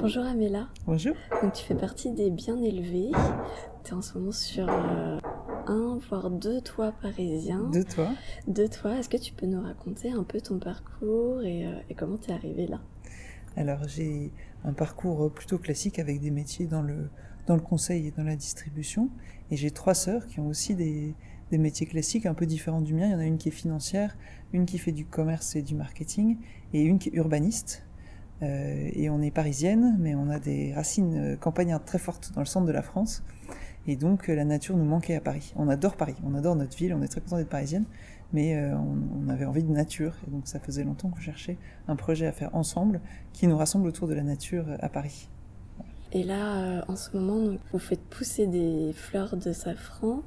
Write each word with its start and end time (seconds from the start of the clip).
Bonjour 0.00 0.24
Amela. 0.24 0.66
Bonjour. 0.86 1.14
Donc 1.42 1.52
tu 1.52 1.62
fais 1.62 1.74
partie 1.74 2.10
des 2.12 2.30
bien 2.30 2.58
élevés. 2.62 3.10
Tu 3.84 3.90
es 3.90 3.94
en 3.94 4.00
ce 4.00 4.16
moment 4.16 4.32
sur 4.32 4.66
euh, 4.66 5.18
un, 5.66 5.98
voire 6.08 6.30
deux 6.30 6.62
toits 6.62 6.92
parisiens. 7.02 7.68
Deux 7.70 7.84
toits. 7.84 8.12
Deux 8.48 8.68
toits. 8.68 8.96
Est-ce 8.96 9.10
que 9.10 9.18
tu 9.18 9.34
peux 9.34 9.44
nous 9.44 9.60
raconter 9.60 10.10
un 10.10 10.22
peu 10.22 10.40
ton 10.40 10.58
parcours 10.58 11.42
et, 11.42 11.66
euh, 11.66 11.72
et 11.90 11.94
comment 11.94 12.16
tu 12.16 12.30
es 12.30 12.32
arrivé 12.32 12.66
là? 12.66 12.80
Alors 13.56 13.86
j'ai 13.86 14.32
un 14.64 14.72
parcours 14.72 15.30
plutôt 15.30 15.58
classique 15.58 15.98
avec 15.98 16.18
des 16.20 16.30
métiers 16.30 16.66
dans 16.66 16.82
le, 16.82 17.10
dans 17.46 17.54
le 17.54 17.62
conseil 17.62 18.06
et 18.06 18.10
dans 18.10 18.24
la 18.24 18.36
distribution. 18.36 19.10
Et 19.50 19.56
j'ai 19.56 19.70
trois 19.70 19.94
sœurs 19.94 20.26
qui 20.26 20.40
ont 20.40 20.46
aussi 20.46 20.74
des, 20.74 21.14
des 21.50 21.58
métiers 21.58 21.86
classiques 21.86 22.24
un 22.24 22.34
peu 22.34 22.46
différents 22.46 22.80
du 22.80 22.94
mien. 22.94 23.04
Il 23.04 23.12
y 23.12 23.14
en 23.14 23.18
a 23.18 23.26
une 23.26 23.36
qui 23.36 23.48
est 23.48 23.52
financière, 23.52 24.16
une 24.54 24.64
qui 24.64 24.78
fait 24.78 24.92
du 24.92 25.04
commerce 25.04 25.56
et 25.56 25.62
du 25.62 25.74
marketing, 25.74 26.38
et 26.72 26.80
une 26.80 26.98
qui 26.98 27.10
est 27.10 27.16
urbaniste. 27.16 27.84
Euh, 28.42 28.90
et 28.94 29.10
on 29.10 29.20
est 29.20 29.30
parisienne, 29.30 29.96
mais 29.98 30.14
on 30.14 30.30
a 30.30 30.38
des 30.38 30.72
racines 30.74 31.34
euh, 31.34 31.36
campagnardes 31.36 31.84
très 31.84 31.98
fortes 31.98 32.32
dans 32.34 32.40
le 32.40 32.46
centre 32.46 32.66
de 32.66 32.72
la 32.72 32.82
France. 32.82 33.22
Et 33.86 33.96
donc 33.96 34.28
euh, 34.28 34.34
la 34.34 34.44
nature 34.44 34.76
nous 34.76 34.84
manquait 34.84 35.16
à 35.16 35.20
Paris. 35.20 35.52
On 35.56 35.68
adore 35.68 35.96
Paris, 35.96 36.16
on 36.24 36.34
adore 36.34 36.56
notre 36.56 36.76
ville, 36.76 36.94
on 36.94 37.02
est 37.02 37.08
très 37.08 37.20
content 37.20 37.36
d'être 37.36 37.48
parisienne, 37.48 37.84
mais 38.32 38.56
on, 38.72 39.28
avait 39.28 39.44
envie 39.44 39.62
de 39.62 39.72
nature. 39.72 40.14
Et 40.26 40.30
donc 40.30 40.46
ça 40.46 40.58
faisait 40.60 40.84
longtemps 40.84 41.08
qu'on 41.08 41.20
cherchait 41.20 41.58
un 41.88 41.96
projet 41.96 42.26
à 42.26 42.32
faire 42.32 42.54
ensemble 42.54 43.00
qui 43.32 43.46
nous 43.46 43.56
rassemble 43.56 43.86
autour 43.88 44.08
de 44.08 44.14
la 44.14 44.22
nature 44.22 44.66
à 44.80 44.88
Paris. 44.88 45.28
Et 46.12 46.24
là, 46.24 46.84
en 46.88 46.96
ce 46.96 47.16
moment, 47.16 47.56
vous 47.72 47.78
faites 47.78 48.02
pousser 48.02 48.46
des 48.46 48.92
fleurs 48.92 49.36
de 49.36 49.52
safran. 49.52 50.22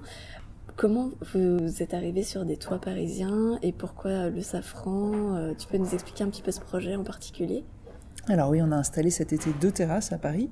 Comment 0.75 1.11
vous 1.33 1.81
êtes 1.81 1.93
arrivé 1.93 2.23
sur 2.23 2.45
des 2.45 2.57
toits 2.57 2.79
parisiens 2.79 3.59
et 3.61 3.71
pourquoi 3.71 4.29
le 4.29 4.41
safran? 4.41 5.53
Tu 5.57 5.67
peux 5.67 5.77
nous 5.77 5.93
expliquer 5.93 6.23
un 6.23 6.29
petit 6.29 6.41
peu 6.41 6.51
ce 6.51 6.61
projet 6.61 6.95
en 6.95 7.03
particulier? 7.03 7.63
Alors 8.27 8.49
oui, 8.49 8.61
on 8.61 8.71
a 8.71 8.75
installé 8.75 9.09
cet 9.09 9.33
été 9.33 9.51
deux 9.59 9.71
terrasses 9.71 10.11
à 10.11 10.17
Paris, 10.17 10.49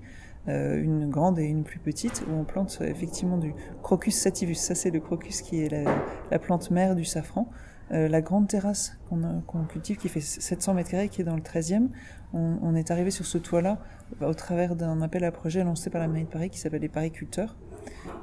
euh, 0.48 0.82
une 0.82 1.10
grande 1.10 1.40
et 1.40 1.46
une 1.46 1.64
plus 1.64 1.80
petite, 1.80 2.24
où 2.28 2.34
on 2.34 2.44
plante 2.44 2.80
effectivement 2.82 3.38
du 3.38 3.54
Crocus 3.82 4.16
sativus. 4.16 4.56
Ça, 4.56 4.76
c'est 4.76 4.92
le 4.92 5.00
crocus 5.00 5.42
qui 5.42 5.64
est 5.64 5.70
la, 5.70 5.84
la 6.32 6.40
plante 6.40 6.72
mère 6.72 6.96
du 6.96 7.06
safran. 7.06 7.48
Euh, 7.92 8.08
la 8.08 8.22
grande 8.22 8.48
terrasse 8.48 8.98
qu'on 9.10 9.66
qu 9.66 9.74
cultive, 9.74 9.98
qui 9.98 10.08
fait 10.08 10.22
700 10.22 10.76
mètres 10.76 10.92
carrés, 10.92 11.10
qui 11.10 11.22
est 11.22 11.26
dans 11.26 11.36
le 11.36 11.42
13e, 11.42 11.90
on, 12.34 12.76
est 12.76 12.90
arrivé 12.90 13.12
sur 13.12 13.26
ce 13.26 13.38
toit-là 13.38 13.80
au 14.22 14.34
travers 14.34 14.78
d'un 14.78 15.02
appel 15.02 15.26
à 15.26 15.32
projet 15.34 15.66
lancé 15.66 15.90
par 15.90 16.00
la 16.00 16.08
mairie 16.08 16.24
de 16.24 16.30
Paris 16.30 16.50
qui 16.50 16.60
s'appelle 16.60 16.82
les 16.82 16.88
Pariculteurs. 16.88 17.58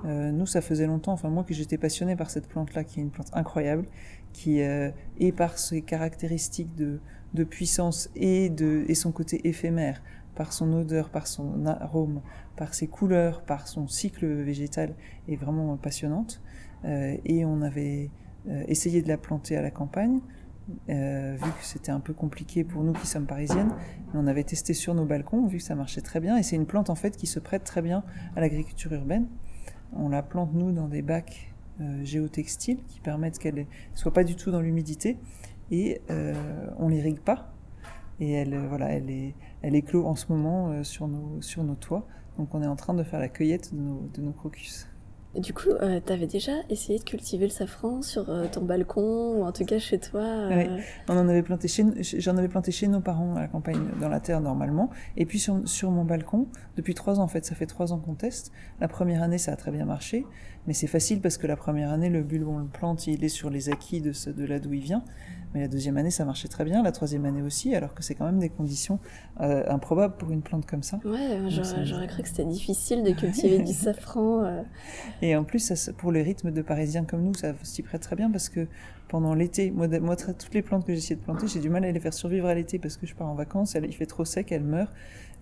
Euh, 0.07 0.31
nous, 0.33 0.47
ça 0.47 0.62
faisait 0.62 0.87
longtemps, 0.87 1.12
enfin 1.12 1.29
moi, 1.29 1.45
que 1.45 1.53
j'étais 1.53 1.77
passionné 1.77 2.17
par 2.17 2.31
cette 2.31 2.49
plante-là, 2.49 2.85
qui 2.85 3.01
est 3.01 3.03
une 3.03 3.11
plante 3.11 3.29
incroyable, 3.35 3.85
qui 4.33 4.62
euh, 4.62 4.91
est 5.21 5.33
par 5.33 5.59
ses 5.59 5.83
caractéristiques 5.83 6.75
de, 6.75 7.01
de 7.34 7.45
puissance 7.45 8.11
et, 8.17 8.48
de, 8.51 8.84
et 8.89 8.95
son 8.95 9.12
côté 9.12 9.47
éphémère, 9.48 10.03
par 10.34 10.53
son 10.53 10.73
odeur, 10.73 11.11
par 11.11 11.27
son 11.27 11.67
arôme, 11.67 12.21
par 12.57 12.73
ses 12.73 12.87
couleurs, 12.87 13.43
par 13.43 13.67
son 13.67 13.89
cycle 13.89 14.27
végétal, 14.27 14.95
est 15.29 15.37
vraiment 15.37 15.77
passionnante. 15.77 16.41
Euh, 16.84 17.17
et 17.25 17.45
on 17.45 17.61
avait 17.61 18.11
euh, 18.49 18.62
essayé 18.69 19.03
de 19.03 19.09
la 19.09 19.19
planter 19.19 19.56
à 19.56 19.62
la 19.62 19.73
campagne, 19.73 20.21
euh, 20.91 21.37
vu 21.37 21.51
que 21.51 21.65
c'était 21.65 21.91
un 21.91 21.99
peu 21.99 22.12
compliqué 22.12 22.62
pour 22.62 22.84
nous 22.84 22.93
qui 22.93 23.06
sommes 23.06 23.27
parisiennes. 23.27 23.73
On 24.15 24.29
avait 24.29 24.45
testé 24.45 24.75
sur 24.75 24.95
nos 24.95 25.05
balcons, 25.05 25.47
vu 25.47 25.59
que 25.59 25.65
ça 25.65 25.75
marchait 25.75 26.03
très 26.03 26.21
bien. 26.21 26.37
Et 26.37 26.45
c'est 26.45 26.56
une 26.56 26.67
plante 26.67 26.89
en 26.89 26.95
fait 26.95 27.17
qui 27.17 27.27
se 27.27 27.41
prête 27.41 27.65
très 27.65 27.83
bien 27.83 28.05
à 28.37 28.41
l'agriculture 28.41 28.93
urbaine. 28.93 29.27
On 29.93 30.09
la 30.09 30.23
plante 30.23 30.55
nous 30.55 30.73
dans 30.73 30.89
des 30.89 31.03
bacs 31.03 31.53
géotextiles 32.03 32.83
qui 32.89 32.99
permettent 32.99 33.39
qu'elle 33.39 33.55
ne 33.55 33.65
soit 33.95 34.12
pas 34.12 34.25
du 34.25 34.34
tout 34.34 34.51
dans 34.51 34.61
l'humidité 34.61 35.17
et 35.71 36.01
euh, 36.11 36.35
on 36.79 36.89
l'irrigue 36.89 37.21
pas. 37.21 37.53
Et 38.21 38.33
elle, 38.33 38.55
euh, 38.55 38.67
voilà, 38.69 38.91
elle 38.91 39.11
est, 39.11 39.34
elle 39.62 39.75
éclot 39.75 40.06
en 40.06 40.17
ce 40.17 40.27
moment 40.31 40.71
euh, 40.71 40.83
sur, 40.83 41.09
nos, 41.09 41.41
sur 41.41 41.62
nos 41.62 41.77
toits. 41.77 42.06
Donc 42.37 42.55
on 42.55 42.62
est 42.62 42.67
en 42.67 42.77
train 42.77 42.95
de 42.95 43.03
faire 43.03 43.21
la 43.21 43.29
cueillette 43.29 43.75
de 43.75 43.81
nos, 43.81 44.09
de 44.15 44.21
nos 44.23 44.33
crocus. 44.33 44.89
Du 45.37 45.53
coup, 45.53 45.69
euh, 45.69 46.01
tu 46.05 46.12
avais 46.12 46.27
déjà 46.27 46.53
essayé 46.71 46.99
de 46.99 47.05
cultiver 47.05 47.45
le 47.45 47.51
safran 47.51 48.01
sur 48.01 48.31
euh, 48.31 48.47
ton 48.51 48.62
balcon 48.62 49.37
ou 49.37 49.45
en 49.45 49.53
tout 49.53 49.65
cas 49.65 49.78
chez 49.78 49.99
toi 49.99 50.23
euh... 50.23 50.57
Oui, 50.57 50.83
on 51.09 51.19
en 51.19 51.28
avait 51.28 51.43
planté 51.43 51.69
chez, 51.69 51.84
j'en 52.03 52.37
avais 52.39 52.49
planté 52.49 52.73
chez 52.73 52.89
nos 52.89 53.01
parents 53.01 53.37
à 53.37 53.41
la 53.41 53.47
campagne, 53.47 53.78
dans 54.01 54.09
la 54.09 54.21
terre 54.21 54.41
normalement. 54.41 54.89
Et 55.17 55.27
puis 55.27 55.39
sur, 55.39 55.69
sur 55.69 55.91
mon 55.91 56.05
balcon, 56.05 56.49
depuis 56.77 56.95
trois 56.95 57.21
ans 57.21 57.25
en 57.25 57.28
fait, 57.28 57.45
ça 57.45 57.55
fait 57.55 57.67
trois 57.67 57.93
ans 57.93 57.99
qu'on 57.99 58.15
teste. 58.15 58.53
La 58.81 58.89
première 58.89 59.23
année, 59.23 59.39
ça 59.39 59.53
a 59.53 59.57
très 59.57 59.71
bien 59.71 59.84
marché, 59.84 60.25
mais 60.67 60.73
c'est 60.73 60.87
facile 60.87 61.21
parce 61.21 61.37
que 61.37 61.47
la 61.47 61.57
première 61.57 61.93
année, 61.93 62.09
le 62.09 62.23
bulbe 62.23 62.49
on 62.49 62.59
le 62.59 62.65
plante, 62.65 63.07
il 63.07 63.23
est 63.23 63.28
sur 63.28 63.51
les 63.51 63.69
acquis 63.69 64.01
de, 64.01 64.12
de 64.33 64.45
là 64.47 64.59
d'où 64.59 64.73
il 64.73 64.83
vient. 64.83 65.05
Mais 65.54 65.60
la 65.60 65.69
deuxième 65.69 65.97
année, 65.97 66.10
ça 66.10 66.25
marchait 66.25 66.48
très 66.48 66.64
bien, 66.64 66.82
la 66.82 66.92
troisième 66.92 67.25
année 67.25 67.42
aussi, 67.42 67.75
alors 67.75 67.94
que 67.94 68.03
c'est 68.03 68.14
quand 68.14 68.26
même 68.26 68.38
des 68.38 68.50
conditions 68.50 68.98
euh, 69.41 69.64
improbables 69.69 70.16
pour 70.16 70.31
une 70.31 70.42
plante 70.42 70.66
comme 70.66 70.82
ça. 70.82 71.00
Ouais, 71.04 71.41
j'aurais 71.48 72.06
cru 72.06 72.22
que 72.22 72.28
c'était 72.28 72.44
difficile 72.44 73.03
de 73.03 73.12
cultiver 73.12 73.59
du 73.60 73.72
safran. 73.72 74.44
Euh... 74.44 74.62
Et 75.22 75.36
en 75.36 75.44
plus, 75.44 75.60
ça, 75.60 75.92
pour 75.92 76.12
le 76.12 76.20
rythme 76.20 76.50
de 76.50 76.62
Parisiens 76.62 77.04
comme 77.04 77.22
nous, 77.22 77.34
ça 77.34 77.54
s'y 77.62 77.82
prête 77.82 78.03
très 78.03 78.16
bien 78.16 78.31
parce 78.31 78.48
que 78.48 78.66
pendant 79.09 79.34
l'été, 79.34 79.70
moi, 79.70 79.88
moi, 80.00 80.16
toutes 80.16 80.53
les 80.53 80.62
plantes 80.62 80.86
que 80.86 80.94
j'essaie 80.94 81.14
de 81.14 81.20
planter, 81.20 81.47
j'ai 81.47 81.60
du 81.60 81.70
mal 81.70 81.84
à 81.84 81.91
les 81.91 82.00
faire 82.00 82.12
survivre 82.12 82.47
à 82.47 82.54
l'été 82.54 82.78
parce 82.78 82.98
que 82.98 83.06
je 83.06 83.15
pars 83.15 83.28
en 83.28 83.34
vacances, 83.34 83.75
il 83.75 83.94
fait 83.94 84.06
trop 84.06 84.25
sec, 84.25 84.53
elles 84.53 84.65
meurent. 84.65 84.92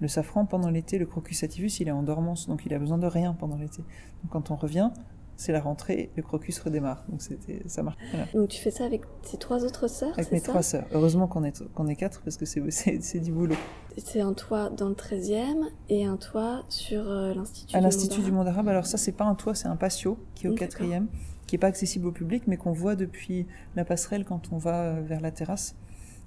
Le 0.00 0.08
safran, 0.08 0.44
pendant 0.44 0.70
l'été, 0.70 0.98
le 0.98 1.06
crocus 1.06 1.38
sativus, 1.38 1.80
il 1.80 1.88
est 1.88 1.92
en 1.92 2.02
dormance, 2.02 2.48
donc 2.48 2.64
il 2.66 2.74
a 2.74 2.78
besoin 2.78 2.98
de 2.98 3.06
rien 3.06 3.32
pendant 3.32 3.56
l'été. 3.56 3.82
Donc 4.22 4.30
quand 4.30 4.50
on 4.50 4.56
revient, 4.56 4.90
c'est 5.36 5.52
la 5.52 5.60
rentrée, 5.60 6.10
le 6.16 6.22
crocus 6.22 6.58
redémarre. 6.58 7.04
Donc 7.08 7.22
c'était, 7.22 7.62
ça 7.66 7.82
marche. 7.82 7.97
Voilà. 8.10 8.26
Donc 8.34 8.48
tu 8.48 8.60
fais 8.60 8.70
ça 8.70 8.84
avec 8.84 9.02
tes 9.22 9.36
trois 9.36 9.64
autres 9.64 9.88
sœurs 9.88 10.12
Avec 10.16 10.32
mes 10.32 10.38
ça 10.38 10.48
trois 10.48 10.62
sœurs. 10.62 10.86
Heureusement 10.92 11.26
qu'on 11.26 11.44
est, 11.44 11.62
qu'on 11.74 11.86
est 11.88 11.97
quatre 11.97 12.22
parce 12.22 12.36
que 12.36 12.47
c'est, 12.47 12.62
c'est, 12.70 13.20
du 13.20 13.32
boulot. 13.32 13.54
C'est 13.98 14.20
un 14.20 14.32
toit 14.32 14.70
dans 14.70 14.88
le 14.88 14.94
13e 14.94 15.64
et 15.88 16.06
un 16.06 16.16
toit 16.16 16.64
sur 16.69 17.08
euh, 17.08 17.34
l'Institut 17.34 17.76
À 17.76 17.80
l'Institut 17.80 18.22
du 18.22 18.32
Monde 18.32 18.48
Arabe. 18.48 18.69
Alors 18.69 18.86
ça, 18.86 18.97
c'est 18.97 19.12
pas 19.12 19.24
un 19.24 19.34
toit, 19.34 19.54
c'est 19.54 19.69
un 19.69 19.76
patio 19.76 20.19
qui 20.34 20.47
est 20.47 20.50
au 20.50 20.54
quatrième, 20.54 21.08
qui 21.47 21.56
est 21.56 21.58
pas 21.58 21.68
accessible 21.68 22.06
au 22.06 22.12
public, 22.12 22.44
mais 22.47 22.56
qu'on 22.56 22.72
voit 22.72 22.97
depuis 22.97 23.47
la 23.76 23.84
passerelle 23.84 24.24
quand 24.24 24.53
on 24.53 24.58
va 24.58 24.82
euh, 24.82 25.03
vers 25.03 25.20
la 25.20 25.30
terrasse 25.30 25.76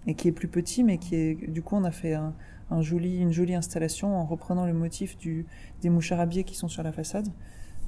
et 0.08 0.14
qui 0.14 0.28
est 0.28 0.32
plus 0.32 0.48
petit, 0.48 0.84
mais 0.84 0.98
qui 0.98 1.16
est, 1.16 1.50
du 1.50 1.62
coup, 1.62 1.76
on 1.76 1.84
a 1.84 1.92
fait 1.92 2.14
un, 2.14 2.34
un 2.72 2.82
joli, 2.82 3.18
une 3.18 3.32
jolie 3.32 3.56
installation 3.56 4.16
en 4.16 4.26
reprenant 4.26 4.66
le 4.66 4.74
motif 4.74 5.18
du, 5.18 5.46
des 5.82 5.90
moucharabiers 5.90 6.44
qui 6.44 6.56
sont 6.56 6.68
sur 6.68 6.84
la 6.84 6.92
façade. 6.92 7.28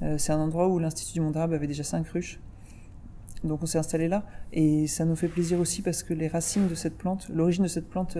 Euh, 0.02 0.18
c'est 0.18 0.32
un 0.32 0.40
endroit 0.40 0.68
où 0.68 0.78
l'Institut 0.78 1.14
du 1.14 1.20
monde 1.20 1.36
arabe 1.36 1.52
avait 1.52 1.66
déjà 1.66 1.84
cinq 1.84 2.08
ruches. 2.08 2.40
Donc 3.44 3.60
on 3.62 3.66
s'est 3.66 3.78
installé 3.78 4.06
là 4.06 4.24
et 4.52 4.86
ça 4.86 5.04
nous 5.04 5.16
fait 5.16 5.26
plaisir 5.26 5.58
aussi 5.58 5.82
parce 5.82 6.04
que 6.04 6.14
les 6.14 6.28
racines 6.28 6.68
de 6.68 6.76
cette 6.76 6.96
plante, 6.96 7.28
l'origine 7.28 7.64
de 7.64 7.68
cette 7.68 7.88
plante, 7.88 8.16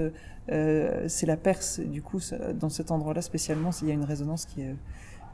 euh, 0.51 1.05
c'est 1.09 1.27
la 1.27 1.37
Perse. 1.37 1.79
Du 1.79 2.03
coup, 2.03 2.19
ça, 2.19 2.53
dans 2.53 2.69
cet 2.69 2.91
endroit-là 2.91 3.23
spécialement, 3.23 3.71
il 3.83 3.89
y 3.89 3.91
a 3.93 3.95
une 3.95 4.05
résonance 4.05 4.47
qui 4.47 4.63
est, 4.63 4.75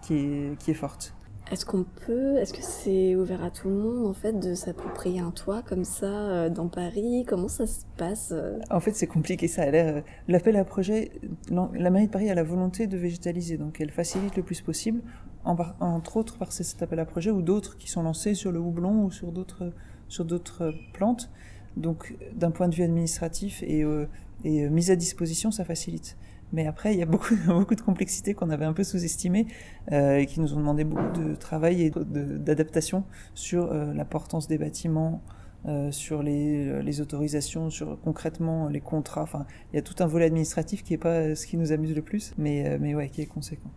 qui 0.03 0.15
est, 0.15 0.59
qui 0.59 0.71
est 0.73 0.75
forte. 0.75 1.15
Est-ce 1.51 1.65
qu'on 1.65 1.85
peut, 2.07 2.37
est-ce 2.37 2.53
que 2.53 2.61
c'est 2.61 3.17
ouvert 3.17 3.43
à 3.43 3.51
tout 3.51 3.69
le 3.69 3.75
monde 3.75 4.07
en 4.07 4.13
fait 4.13 4.39
de 4.39 4.55
s'approprier 4.55 5.21
un 5.21 5.31
toit 5.31 5.63
comme 5.63 5.85
ça 5.85 6.07
euh, 6.07 6.51
dans 6.51 6.69
Paris? 6.69 7.25
Comment 7.27 7.49
ça 7.49 7.67
se 7.67 7.87
passe 7.97 8.33
euh? 8.33 8.59
En 8.71 8.81
fait, 8.81 8.95
c'est 8.95 9.07
compliqué 9.07 9.49
ça. 9.49 9.63
Euh, 9.63 10.03
L'appel 10.29 10.57
à 10.57 10.65
projet, 10.65 11.11
la 11.51 11.89
mairie 11.89 12.09
de 12.09 12.13
Paris 12.13 12.29
a 12.29 12.35
la 12.35 12.43
volonté 12.43 12.87
de 12.87 12.99
végétaliser, 12.99 13.57
donc 13.57 13.81
elle 13.81 13.91
facilite 13.91 14.37
le 14.37 14.43
plus 14.43 14.61
possible, 14.61 15.01
entre 15.45 16.17
autres 16.17 16.37
par 16.37 16.53
cet 16.53 16.83
appel 16.83 16.99
à 16.99 17.05
projet 17.05 17.31
ou 17.31 17.43
d'autres 17.43 17.79
qui 17.79 17.89
sont 17.89 18.03
lancés 18.03 18.35
sur 18.35 18.53
le 18.53 18.59
houblon 18.59 19.05
ou 19.05 19.11
sur 19.11 19.33
d'autres 19.33 19.73
sur 20.09 20.25
d'autres 20.25 20.75
plantes. 20.93 21.31
Donc, 21.77 22.17
d'un 22.35 22.51
point 22.51 22.69
de 22.69 22.75
vue 22.75 22.83
administratif 22.83 23.63
et, 23.63 23.85
euh, 23.85 24.09
et 24.43 24.69
mise 24.69 24.91
à 24.91 24.97
disposition, 24.97 25.51
ça 25.51 25.65
facilite. 25.65 26.17
Mais 26.53 26.67
après, 26.67 26.95
il 26.95 26.99
y 26.99 27.03
a 27.03 27.07
beaucoup, 27.07 27.35
beaucoup 27.47 27.75
de 27.75 27.81
complexités 27.81 28.35
qu'on 28.35 28.51
avait 28.51 28.65
un 28.65 28.73
peu 28.73 28.85
sous-estimées 28.85 29.47
euh, 29.93 30.17
et 30.17 30.27
qui 30.27 30.41
nous 30.41 30.55
ont 30.55 30.59
demandé 30.59 30.85
beaucoup 30.85 31.19
de 31.19 31.35
travail 31.35 31.83
et 31.83 31.91
d'adaptation 31.91 33.05
sur 33.35 33.71
euh, 33.71 33.93
l'importance 33.93 34.49
des 34.49 34.59
bâtiments, 34.59 35.23
euh, 35.67 35.91
sur 35.91 36.23
les, 36.23 36.83
les, 36.83 37.01
autorisations, 37.01 37.69
sur 37.71 38.01
concrètement 38.01 38.69
les 38.69 38.81
contrats. 38.81 39.23
Enfin, 39.23 39.47
il 39.73 39.77
y 39.77 39.79
a 39.79 39.83
tout 39.83 39.97
un 40.03 40.07
volet 40.07 40.27
administratif 40.27 40.83
qui 40.83 40.95
n'est 40.95 40.99
pas 40.99 41.35
ce 41.35 41.47
qui 41.47 41.57
nous 41.57 41.73
amuse 41.73 41.95
le 41.95 42.03
plus, 42.03 42.33
mais, 42.39 42.79
mais 42.79 42.95
ouais, 42.95 43.09
qui 43.09 43.21
est 43.21 43.27
conséquent. 43.27 43.71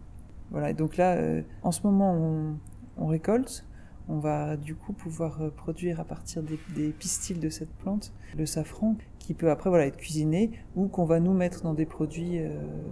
Voilà, 0.51 0.69
et 0.69 0.73
donc 0.73 0.97
là, 0.97 1.17
en 1.63 1.71
ce 1.71 1.81
moment, 1.83 2.13
on, 2.13 2.57
on 2.97 3.07
récolte. 3.07 3.65
On 4.09 4.19
va 4.19 4.57
du 4.57 4.75
coup 4.75 4.91
pouvoir 4.91 5.51
produire 5.55 5.99
à 6.01 6.03
partir 6.03 6.43
des, 6.43 6.59
des, 6.75 6.89
pistils 6.89 7.39
de 7.39 7.49
cette 7.49 7.69
plante 7.69 8.11
le 8.37 8.45
safran 8.45 8.95
qui 9.19 9.33
peut 9.33 9.51
après 9.51 9.69
voilà, 9.69 9.85
être 9.85 9.97
cuisiné 9.97 10.51
ou 10.75 10.87
qu'on 10.87 11.05
va 11.05 11.19
nous 11.19 11.33
mettre 11.33 11.61
dans 11.63 11.73
des 11.73 11.85
produits 11.85 12.39
euh, 12.39 12.49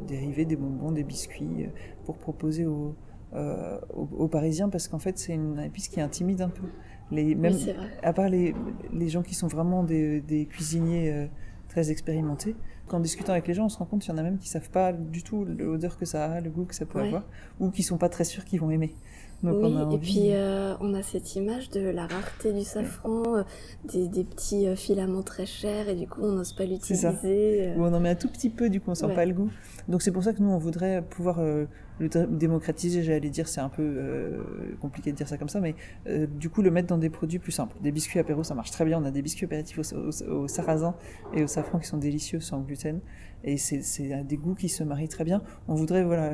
dérivés, 0.08 0.46
des 0.46 0.56
bonbons, 0.56 0.92
des 0.92 1.04
biscuits, 1.04 1.66
euh, 1.66 1.68
pour 2.06 2.18
proposer 2.18 2.66
aux, 2.66 2.96
euh, 3.34 3.80
aux, 3.94 4.08
aux 4.18 4.28
Parisiens 4.28 4.70
parce 4.70 4.88
qu'en 4.88 5.00
fait 5.00 5.18
c'est 5.18 5.34
une 5.34 5.60
épice 5.60 5.88
qui 5.88 6.00
intimide 6.00 6.42
un 6.42 6.50
peu. 6.50 6.68
Les, 7.12 7.34
même, 7.34 7.54
oui, 7.54 7.74
à 8.04 8.14
part 8.14 8.30
les, 8.30 8.54
les 8.94 9.10
gens 9.10 9.24
qui 9.24 9.34
sont 9.34 9.48
vraiment 9.48 9.84
des, 9.84 10.22
des 10.22 10.46
cuisiniers 10.46 11.28
très 11.70 11.92
expérimentés, 11.92 12.56
qu'en 12.88 13.00
discutant 13.00 13.32
avec 13.32 13.48
les 13.48 13.54
gens, 13.54 13.66
on 13.66 13.70
se 13.70 13.78
rend 13.78 13.86
compte 13.86 14.02
qu'il 14.02 14.12
y 14.12 14.16
en 14.16 14.18
a 14.18 14.24
même 14.24 14.38
qui 14.38 14.50
savent 14.50 14.70
pas 14.70 14.92
du 14.92 15.24
tout 15.24 15.46
l'odeur 15.46 15.98
que 15.98 16.06
ça 16.06 16.26
a, 16.26 16.42
le 16.42 16.50
goût 16.50 16.66
que 16.66 16.76
ça 16.76 16.86
peut 16.86 17.00
avoir, 17.00 17.24
ou 17.60 17.70
qui 17.70 17.84
sont 17.84 17.98
pas 17.98 18.10
très 18.10 18.26
sûrs 18.26 18.44
qu'ils 18.44 18.60
vont 18.60 18.72
aimer. 18.72 18.94
Donc 19.42 19.56
oui, 19.64 19.74
on 19.74 19.90
a 19.90 19.94
et 19.96 19.98
puis 19.98 20.34
euh, 20.34 20.74
on 20.82 20.94
a 20.94 21.02
cette 21.02 21.36
image 21.36 21.70
de 21.70 21.80
la 21.80 22.08
rareté 22.08 22.52
du 22.52 22.64
safran, 22.64 23.38
euh, 23.38 23.44
des, 23.86 24.08
des 24.10 24.24
petits 24.26 24.68
euh, 24.68 24.76
filaments 24.76 25.24
très 25.24 25.46
chers, 25.46 25.88
et 25.88 25.96
du 25.96 26.08
coup 26.08 26.22
on 26.24 26.34
n'ose 26.34 26.52
pas 26.54 26.66
l'utiliser. 26.66 27.74
où 27.78 27.84
on 27.84 27.94
en 27.94 28.00
met 28.02 28.10
un 28.10 28.16
tout 28.16 28.28
petit 28.30 28.50
peu, 28.50 28.70
du 28.70 28.82
coup 28.82 28.92
on 28.92 28.96
sent 28.96 29.06
Ouais. 29.06 29.16
pas 29.16 29.26
le 29.26 29.34
goût. 29.34 29.50
Donc 29.88 30.02
c'est 30.02 30.12
pour 30.12 30.24
ça 30.24 30.34
que 30.34 30.42
nous 30.42 30.50
on 30.50 30.58
voudrait 30.58 31.02
pouvoir 31.10 31.42
le 31.42 31.68
dé- 32.10 32.26
démocratiser, 32.30 33.02
j'allais 33.04 33.30
dire, 33.30 33.48
c'est 33.48 33.62
un 33.62 33.70
peu 33.70 33.82
euh, 33.82 34.40
compliqué 34.82 35.12
de 35.12 35.16
dire 35.18 35.28
ça 35.28 35.38
comme 35.38 35.50
ça, 35.50 35.60
mais 35.62 35.76
euh, 36.08 36.28
du 36.28 36.50
coup 36.50 36.62
le 36.62 36.70
mettre 36.72 36.88
dans 36.88 36.98
des 36.98 37.10
produits 37.10 37.40
plus 37.40 37.52
simples. 37.54 37.76
Des 37.82 37.92
biscuits 37.92 38.20
apéro, 38.20 38.44
ça 38.44 38.56
marche 38.56 38.72
très 38.72 38.84
bien. 38.86 39.02
On 39.02 39.06
a 39.06 39.12
des 39.12 39.22
biscuits 39.22 39.46
apéritifs 39.46 39.80
au, 39.80 39.96
au- 39.96 40.34
au 40.44 40.48
sarrasin 40.50 40.96
et 41.34 41.44
au 41.44 41.48
safran 41.48 41.80
qui 41.80 41.88
sont 41.88 41.98
délicieux 41.98 42.40
sans 42.42 42.60
gluten, 42.60 43.00
et 43.46 43.56
c'est 43.58 44.24
des 44.26 44.36
goûts 44.38 44.56
qui 44.56 44.68
se 44.68 44.84
marient 44.84 45.08
très 45.08 45.24
bien. 45.24 45.42
On 45.70 45.76
voudrait 45.76 46.04
voilà 46.04 46.30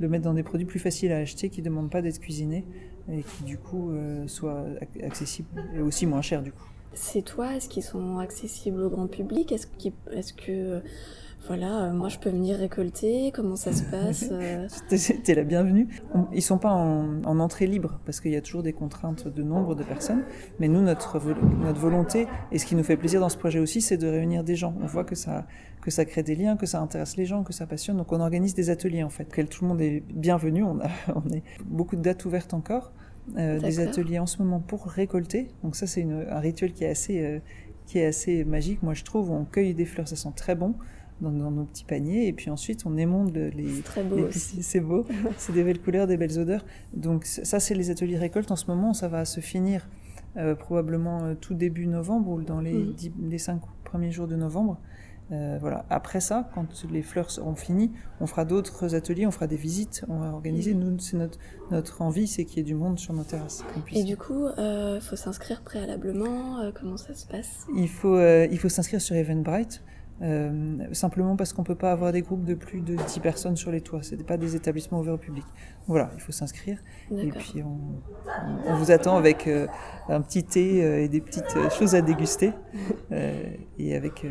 le 0.00 0.08
mettre 0.08 0.24
dans 0.24 0.34
des 0.34 0.42
produits 0.42 0.66
plus 0.66 0.80
faciles 0.80 1.12
à 1.12 1.18
acheter, 1.18 1.48
qui 1.50 1.62
demandent 1.62 1.90
pas 1.90 2.02
d'être 2.02 2.18
cuisinés 2.18 2.43
et 2.52 3.22
qui 3.22 3.44
du 3.44 3.58
coup 3.58 3.90
euh, 3.90 4.26
soient 4.28 4.64
ac- 4.80 5.04
accessibles 5.04 5.48
et 5.74 5.80
aussi 5.80 6.06
moins 6.06 6.22
chers 6.22 6.42
du 6.42 6.52
coup. 6.52 6.64
C'est 6.94 7.22
toi, 7.22 7.54
est-ce 7.54 7.68
qu'ils 7.68 7.82
sont 7.82 8.18
accessibles 8.18 8.80
au 8.80 8.88
grand 8.90 9.08
public? 9.08 9.50
Est-ce 9.50 9.66
qu'ils- 9.66 9.92
est-ce 10.12 10.32
que, 10.32 10.52
euh, 10.52 10.80
voilà, 11.46 11.84
euh, 11.84 11.92
moi 11.92 12.08
je 12.08 12.18
peux 12.18 12.30
venir 12.30 12.56
récolter 12.56 13.30
Comment 13.34 13.56
ça 13.56 13.72
se 13.72 13.82
passe 13.90 14.28
euh 14.30 14.66
T'es 15.24 15.34
la 15.34 15.44
bienvenue. 15.44 15.88
On- 16.14 16.26
Ils 16.32 16.42
sont 16.42 16.58
pas 16.58 16.72
en, 16.72 17.22
en 17.24 17.38
entrée 17.40 17.66
libre 17.66 18.00
parce 18.06 18.20
qu'il 18.20 18.32
y 18.32 18.36
a 18.36 18.40
toujours 18.40 18.62
des 18.62 18.72
contraintes 18.72 19.28
de 19.28 19.42
nombre 19.42 19.74
de 19.74 19.82
personnes. 19.82 20.24
Mais 20.58 20.68
nous, 20.68 20.80
notre, 20.80 21.20
notre 21.62 21.80
volonté 21.80 22.26
et 22.52 22.58
ce 22.58 22.64
qui 22.66 22.74
nous 22.74 22.82
fait 22.82 22.96
plaisir 22.96 23.20
dans 23.20 23.28
ce 23.28 23.36
projet 23.36 23.58
aussi, 23.58 23.80
c'est 23.80 23.96
de 23.98 24.06
réunir 24.06 24.42
des 24.44 24.56
gens. 24.56 24.74
On 24.82 24.86
voit 24.86 25.04
que 25.04 25.14
ça, 25.14 25.46
que 25.82 25.90
ça 25.90 26.04
crée 26.04 26.22
des 26.22 26.34
liens, 26.34 26.56
que 26.56 26.66
ça 26.66 26.80
intéresse 26.80 27.16
les 27.16 27.26
gens, 27.26 27.42
que 27.42 27.52
ça 27.52 27.66
passionne. 27.66 27.98
Donc 27.98 28.12
on 28.12 28.20
organise 28.20 28.54
des 28.54 28.70
ateliers 28.70 29.02
en 29.02 29.10
fait. 29.10 29.28
Quel 29.32 29.48
tout 29.48 29.64
le 29.64 29.68
monde 29.68 29.80
est 29.82 30.02
bienvenu. 30.14 30.62
On 30.64 30.80
a, 30.80 30.88
on 31.14 31.28
est 31.34 31.42
beaucoup 31.66 31.96
de 31.96 32.02
dates 32.02 32.24
ouvertes 32.24 32.54
encore. 32.54 32.92
Euh, 33.38 33.58
des 33.58 33.80
ateliers 33.80 34.18
en 34.18 34.26
ce 34.26 34.42
moment 34.42 34.60
pour 34.60 34.84
récolter. 34.86 35.48
Donc 35.62 35.76
ça, 35.76 35.86
c'est 35.86 36.02
un 36.04 36.38
rituel 36.40 36.74
qui 36.74 36.84
est 36.84 36.90
assez, 36.90 37.22
euh, 37.24 37.38
qui 37.86 37.98
est 37.98 38.04
assez 38.06 38.44
magique. 38.44 38.82
Moi, 38.82 38.92
je 38.92 39.02
trouve. 39.02 39.30
On 39.30 39.44
cueille 39.46 39.72
des 39.72 39.86
fleurs, 39.86 40.06
ça 40.08 40.16
sent 40.16 40.28
très 40.36 40.54
bon 40.54 40.74
dans, 41.20 41.30
dans 41.30 41.50
nos 41.50 41.64
petits 41.64 41.84
paniers. 41.84 42.26
Et 42.28 42.32
puis 42.32 42.50
ensuite, 42.50 42.84
on 42.86 42.96
émonde 42.96 43.34
le- 43.34 43.48
les, 43.48 43.68
C'est 43.76 43.82
très 43.82 44.02
beau 44.04 44.28
c'est 44.30 44.80
beau, 44.80 45.04
c'est 45.38 45.52
des 45.52 45.64
belles 45.64 45.80
couleurs, 45.80 46.06
des 46.06 46.16
belles 46.16 46.38
odeurs. 46.38 46.64
Donc 46.92 47.24
ça, 47.24 47.60
c'est 47.60 47.74
les 47.74 47.90
ateliers 47.90 48.18
récolte. 48.18 48.50
En 48.50 48.56
ce 48.56 48.66
moment, 48.66 48.94
ça 48.94 49.08
va 49.08 49.24
se 49.24 49.40
finir 49.40 49.88
euh, 50.36 50.54
probablement 50.54 51.22
euh, 51.24 51.34
tout 51.34 51.54
début 51.54 51.86
novembre 51.86 52.30
ou 52.30 52.42
dans 52.42 52.60
les, 52.60 52.72
Mhm. 52.72 52.92
dix- 52.94 53.12
les 53.22 53.38
cinq 53.38 53.60
premiers 53.84 54.10
jours 54.10 54.26
de 54.26 54.36
novembre. 54.36 54.80
Euh, 55.32 55.56
voilà. 55.58 55.86
Après 55.88 56.20
ça, 56.20 56.50
quand 56.54 56.66
les 56.92 57.00
fleurs 57.00 57.30
seront 57.30 57.54
finies, 57.54 57.92
on 58.20 58.26
fera 58.26 58.44
d'autres 58.44 58.94
ateliers, 58.94 59.26
on 59.26 59.30
fera 59.30 59.46
des 59.46 59.56
visites, 59.56 60.04
on 60.08 60.18
va 60.18 60.26
organiser. 60.30 60.74
Nous, 60.74 60.98
c'est 60.98 61.16
notre, 61.16 61.38
notre 61.70 62.02
envie, 62.02 62.26
c'est 62.26 62.44
qu'il 62.44 62.58
y 62.58 62.60
ait 62.60 62.64
du 62.64 62.74
monde 62.74 62.98
sur 62.98 63.14
nos 63.14 63.22
terrasses. 63.24 63.64
Et 63.92 64.04
du 64.04 64.18
coup, 64.18 64.48
il 64.58 64.98
faut 65.00 65.16
s'inscrire 65.16 65.62
préalablement 65.62 66.58
euh, 66.60 66.72
Comment 66.78 66.98
ça 66.98 67.14
se 67.14 67.26
passe? 67.26 67.66
Il 67.74 67.88
faut, 67.88 68.18
il 68.20 68.58
faut 68.58 68.68
s'inscrire 68.68 69.00
sur 69.00 69.16
Eventbrite. 69.16 69.82
Euh, 70.22 70.78
simplement 70.92 71.36
parce 71.36 71.52
qu'on 71.52 71.64
peut 71.64 71.74
pas 71.74 71.90
avoir 71.90 72.12
des 72.12 72.22
groupes 72.22 72.44
de 72.44 72.54
plus 72.54 72.80
de 72.80 72.94
10 72.94 73.20
personnes 73.20 73.56
sur 73.56 73.70
les 73.70 73.80
toits. 73.80 74.02
Ce 74.02 74.14
pas 74.14 74.36
des 74.36 74.54
établissements 74.56 75.00
ouverts 75.00 75.14
au 75.14 75.18
public. 75.18 75.44
Voilà, 75.86 76.10
il 76.14 76.20
faut 76.20 76.32
s'inscrire. 76.32 76.78
Et 77.10 77.30
puis 77.30 77.62
on, 77.62 78.76
vous 78.76 78.90
attend 78.90 79.16
avec 79.16 79.46
euh, 79.46 79.66
un 80.08 80.20
petit 80.20 80.44
thé 80.44 80.84
euh, 80.84 81.02
et 81.02 81.08
des 81.08 81.20
petites 81.20 81.56
choses 81.76 81.94
à 81.94 82.02
déguster. 82.02 82.52
Euh, 83.12 83.44
et 83.78 83.94
avec, 83.94 84.26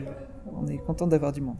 on 0.51 0.67
est 0.67 0.77
content 0.77 1.07
d'avoir 1.07 1.31
du 1.31 1.39
monde. 1.39 1.57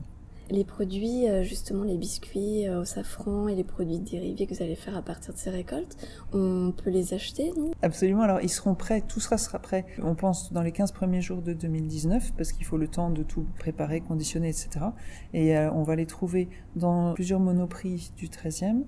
Les 0.51 0.63
produits, 0.63 1.30
euh, 1.30 1.44
justement 1.44 1.84
les 1.84 1.98
biscuits 1.98 2.68
euh, 2.68 2.81
au 2.81 2.86
safran 2.86 3.48
et 3.48 3.56
les 3.56 3.63
produits 3.63 4.00
dérivés 4.00 4.45
que 4.45 4.54
vous 4.54 4.62
allez 4.62 4.75
faire 4.75 4.95
à 4.95 5.01
partir 5.01 5.34
de 5.34 5.40
ces 5.40 5.50
récoltes, 5.50 5.98
on 6.34 6.74
peut 6.75 6.90
les 6.90 7.13
acheter, 7.13 7.51
non? 7.57 7.72
Absolument. 7.81 8.22
Alors, 8.24 8.42
ils 8.42 8.50
seront 8.50 8.75
prêts. 8.75 9.01
Tout 9.01 9.19
sera, 9.19 9.38
sera 9.38 9.60
prêt. 9.60 9.86
On 10.01 10.16
pense 10.16 10.51
dans 10.51 10.62
les 10.62 10.72
15 10.72 10.92
premiers 10.92 11.22
jours 11.22 11.42
de 11.42 11.54
2019, 11.54 12.34
parce 12.36 12.51
qu'il 12.51 12.66
faut 12.66 12.78
le 12.78 12.88
temps 12.88 13.10
de 13.10 13.24
tout 13.24 13.45
préparer, 13.57 14.01
conditionner, 14.01 14.50
etc. 14.50 14.86
Et 15.34 15.57
euh, 15.57 15.72
on 15.72 15.84
va 15.84 15.95
les 15.95 16.06
trouver 16.06 16.50
dans 16.75 17.13
plusieurs 17.13 17.39
monoprix 17.39 18.12
du 18.18 18.28
13e. 18.28 18.84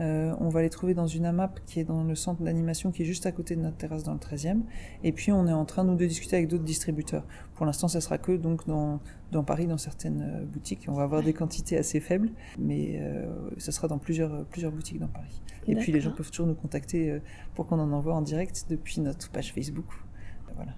Euh, 0.00 0.34
on 0.40 0.48
va 0.48 0.62
les 0.62 0.70
trouver 0.70 0.94
dans 0.94 1.06
une 1.06 1.24
AMAP 1.24 1.60
qui 1.66 1.78
est 1.78 1.84
dans 1.84 2.02
le 2.02 2.14
centre 2.14 2.42
d'animation 2.42 2.90
qui 2.90 3.02
est 3.02 3.04
juste 3.04 3.26
à 3.26 3.32
côté 3.32 3.54
de 3.54 3.60
notre 3.60 3.76
terrasse 3.76 4.02
dans 4.02 4.12
le 4.12 4.18
13e. 4.18 4.60
Et 5.04 5.12
puis 5.12 5.30
on 5.32 5.46
est 5.46 5.52
en 5.52 5.64
train 5.64 5.84
nous 5.84 5.94
de 5.94 6.06
discuter 6.06 6.36
avec 6.36 6.48
d'autres 6.48 6.64
distributeurs. 6.64 7.24
Pour 7.54 7.66
l'instant, 7.66 7.88
ça 7.88 8.00
sera 8.00 8.18
que 8.18 8.32
donc 8.32 8.66
dans, 8.66 9.00
dans 9.30 9.44
Paris, 9.44 9.66
dans 9.66 9.78
certaines 9.78 10.22
euh, 10.22 10.44
boutiques. 10.44 10.86
On 10.88 10.94
va 10.94 11.04
avoir 11.04 11.22
des 11.22 11.32
quantités 11.32 11.78
assez 11.78 12.00
faibles, 12.00 12.30
mais 12.58 12.98
euh, 13.00 13.26
ça 13.58 13.72
sera 13.72 13.86
dans 13.86 13.98
plusieurs, 13.98 14.44
plusieurs 14.46 14.72
boutiques 14.72 14.98
dans 14.98 15.08
Paris. 15.08 15.40
Et 15.66 15.76
puis 15.76 15.92
les 15.92 16.00
gens 16.00 16.12
peuvent 16.12 16.30
toujours 16.30 16.46
nous 16.46 16.54
contacter 16.54 17.20
pour 17.54 17.66
qu'on 17.66 17.78
en 17.78 17.90
envoie 17.92 18.14
en 18.14 18.20
direct 18.20 18.66
depuis 18.68 19.00
notre 19.00 19.30
page 19.30 19.54
Facebook. 19.54 19.86
Voilà. 20.56 20.72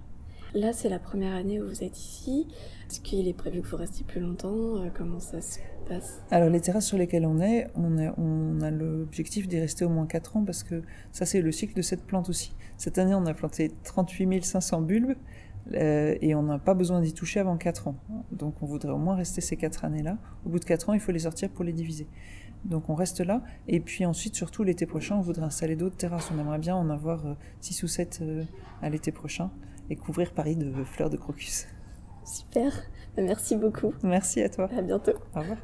Là, 0.55 0.73
c'est 0.73 0.89
la 0.89 1.01
première 1.01 1.35
année 1.35 1.61
où 1.61 1.67
vous 1.67 1.83
êtes 1.83 1.99
ici. 1.99 2.47
Est-ce 2.89 3.01
qu'il 3.01 3.27
est 3.27 3.35
prévu 3.35 3.63
que 3.63 3.67
vous 3.67 3.77
restiez 3.77 4.05
plus 4.07 4.21
longtemps? 4.21 4.89
Comment 4.95 5.19
ça 5.19 5.41
se 5.41 5.59
passe 5.89 6.23
Alors 6.31 6.51
les 6.51 6.61
terrasses 6.61 6.87
sur 6.87 6.99
lesquelles 6.99 7.27
on 7.27 7.41
est, 7.41 7.69
on, 7.75 7.99
est- 7.99 8.11
on 8.19 8.61
a 8.61 8.71
l'objectif 8.71 9.49
d'y 9.49 9.59
rester 9.59 9.85
au 9.85 9.89
moins 9.89 10.07
4 10.07 10.37
ans 10.37 10.45
parce 10.45 10.63
que 10.63 10.83
ça 11.13 11.27
c'est 11.27 11.41
le 11.41 11.53
cycle 11.53 11.75
de 11.75 11.83
cette 11.83 12.05
plante 12.05 12.29
aussi. 12.29 12.55
Cette 12.77 12.99
année 12.99 13.15
on 13.15 13.27
a 13.27 13.35
planté 13.35 13.73
38 13.85 14.45
500 14.45 14.83
bulbes 14.83 15.15
euh, 15.75 16.15
et 16.21 16.35
on 16.35 16.43
n'a 16.43 16.59
pas 16.59 16.75
besoin 16.75 17.01
d'y 17.01 17.13
toucher 17.13 17.41
avant 17.41 17.57
4 17.57 17.89
ans. 17.89 17.97
Donc 18.33 18.55
on 18.63 18.67
voudrait 18.67 18.93
au 18.93 18.99
moins 18.99 19.17
rester 19.17 19.41
ces 19.41 19.57
4 19.57 19.85
années-là. 19.85 20.19
Au 20.45 20.49
bout 20.51 20.59
de 20.59 20.65
4 20.65 20.91
ans 20.91 20.93
il 20.95 21.01
faut 21.01 21.13
les 21.13 21.21
sortir 21.21 21.49
pour 21.51 21.65
les 21.65 21.73
diviser. 21.73 22.07
Donc 22.65 22.89
on 22.89 22.95
reste 22.95 23.21
là 23.21 23.43
et 23.69 23.81
puis 23.81 24.05
ensuite 24.07 24.35
surtout 24.35 24.65
l'été 24.65 24.87
prochain 24.87 25.17
on 25.17 25.21
voudrait 25.21 25.45
installer 25.47 25.77
d'autres 25.77 25.97
terrasses. 25.97 26.31
On 26.35 26.39
aimerait 26.39 26.59
bien 26.59 26.75
en 26.77 26.91
avoir 26.91 27.25
6 27.61 27.83
ou 27.85 27.89
7 27.89 28.23
à 28.83 28.91
l'été 28.91 29.13
prochain 29.13 29.51
et 29.91 29.97
couvrir 29.97 30.33
Paris 30.33 30.57
de 30.57 30.73
fleurs 30.85 31.11
de 31.11 31.17
crocus. 31.17 31.67
Super. 32.25 32.73
Merci 33.17 33.57
beaucoup. 33.57 33.95
Merci 34.03 34.43
à 34.43 34.49
toi. 34.49 34.69
À 34.77 34.83
bientôt. 34.83 35.13
Au 35.35 35.41
revoir. 35.41 35.59